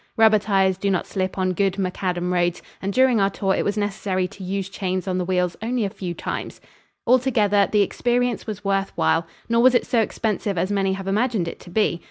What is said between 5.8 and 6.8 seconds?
a few times.